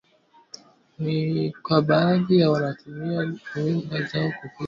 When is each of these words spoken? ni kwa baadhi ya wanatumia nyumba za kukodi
ni 0.99 1.51
kwa 1.51 1.81
baadhi 1.81 2.39
ya 2.39 2.51
wanatumia 2.51 3.33
nyumba 3.55 4.01
za 4.01 4.31
kukodi 4.31 4.53